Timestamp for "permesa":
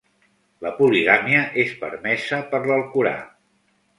1.85-2.39